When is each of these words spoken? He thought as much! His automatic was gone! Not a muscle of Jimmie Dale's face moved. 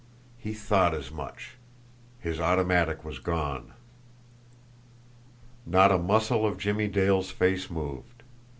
He 0.39 0.55
thought 0.55 0.95
as 0.95 1.11
much! 1.11 1.57
His 2.19 2.39
automatic 2.39 3.05
was 3.05 3.19
gone! 3.19 3.73
Not 5.63 5.91
a 5.91 5.99
muscle 5.99 6.43
of 6.43 6.57
Jimmie 6.57 6.87
Dale's 6.87 7.29
face 7.29 7.69
moved. 7.69 8.23